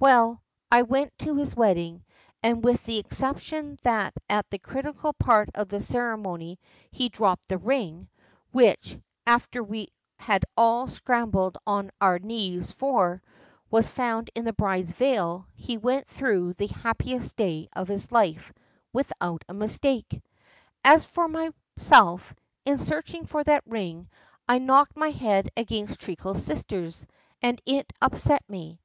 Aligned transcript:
Well, 0.00 0.42
I 0.72 0.82
went 0.82 1.16
to 1.20 1.36
his 1.36 1.54
wedding, 1.54 2.04
and 2.42 2.64
with 2.64 2.82
the 2.84 2.98
exception 2.98 3.78
that 3.84 4.12
at 4.28 4.50
the 4.50 4.58
critical 4.58 5.12
part 5.12 5.50
of 5.54 5.68
the 5.68 5.80
ceremony 5.80 6.58
he 6.90 7.08
dropped 7.08 7.46
the 7.48 7.58
ring, 7.58 8.08
which, 8.50 8.98
after 9.24 9.62
we 9.62 9.92
had 10.16 10.44
all 10.56 10.88
scrambled 10.88 11.58
on 11.64 11.92
our 12.00 12.18
knees 12.18 12.72
for, 12.72 13.22
was 13.70 13.88
found 13.88 14.30
in 14.34 14.44
the 14.46 14.52
bride's 14.52 14.90
veil, 14.90 15.46
he 15.54 15.78
went 15.78 16.08
through 16.08 16.54
the 16.54 16.66
"happiest 16.66 17.36
day 17.36 17.68
of 17.72 17.86
his 17.86 18.10
life" 18.10 18.52
without 18.92 19.44
a 19.48 19.54
mistake. 19.54 20.20
As 20.82 21.04
for 21.04 21.28
myself, 21.28 22.34
in 22.66 22.78
searching 22.78 23.26
for 23.26 23.44
that 23.44 23.62
ring, 23.64 24.08
I 24.48 24.58
knocked 24.58 24.96
my 24.96 25.10
head 25.12 25.50
against 25.56 26.00
Treacle's 26.00 26.44
sister's, 26.44 27.06
and 27.40 27.62
it 27.64 27.92
upset 28.02 28.42
me. 28.50 28.80